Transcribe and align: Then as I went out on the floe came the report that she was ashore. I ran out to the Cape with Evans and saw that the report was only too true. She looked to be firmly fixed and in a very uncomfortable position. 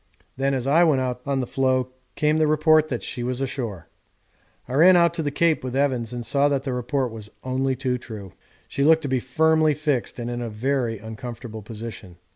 Then 0.35 0.55
as 0.55 0.65
I 0.65 0.83
went 0.83 0.99
out 0.99 1.21
on 1.27 1.41
the 1.41 1.45
floe 1.45 1.89
came 2.15 2.37
the 2.39 2.47
report 2.47 2.87
that 2.87 3.03
she 3.03 3.21
was 3.21 3.39
ashore. 3.39 3.87
I 4.67 4.73
ran 4.73 4.95
out 4.97 5.13
to 5.13 5.21
the 5.21 5.29
Cape 5.29 5.63
with 5.63 5.75
Evans 5.75 6.11
and 6.11 6.25
saw 6.25 6.47
that 6.49 6.63
the 6.63 6.73
report 6.73 7.11
was 7.11 7.29
only 7.43 7.75
too 7.75 7.99
true. 7.99 8.33
She 8.67 8.83
looked 8.83 9.03
to 9.03 9.07
be 9.07 9.19
firmly 9.19 9.75
fixed 9.75 10.17
and 10.17 10.27
in 10.27 10.41
a 10.41 10.49
very 10.49 10.97
uncomfortable 10.97 11.61
position. 11.61 12.17